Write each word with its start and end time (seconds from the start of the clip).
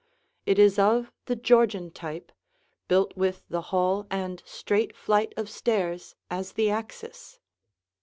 It 0.47 0.57
is 0.57 0.79
of 0.79 1.11
the 1.25 1.35
Georgian 1.35 1.91
type, 1.91 2.31
built 2.87 3.15
with 3.15 3.43
the 3.49 3.61
hall 3.69 4.07
and 4.09 4.41
straight 4.47 4.95
flight 4.95 5.31
of 5.37 5.47
stairs 5.47 6.15
as 6.27 6.53
the 6.53 6.71
axis. 6.71 7.37